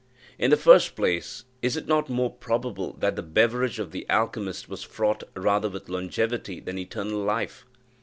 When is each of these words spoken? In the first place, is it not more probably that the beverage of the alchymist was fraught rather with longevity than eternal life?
In 0.39 0.49
the 0.49 0.57
first 0.57 0.95
place, 0.95 1.45
is 1.61 1.77
it 1.77 1.85
not 1.85 2.09
more 2.09 2.31
probably 2.31 2.93
that 2.97 3.15
the 3.15 3.21
beverage 3.21 3.77
of 3.77 3.91
the 3.91 4.07
alchymist 4.09 4.67
was 4.67 4.81
fraught 4.81 5.21
rather 5.35 5.69
with 5.69 5.89
longevity 5.89 6.59
than 6.59 6.79
eternal 6.79 7.19
life? 7.19 7.67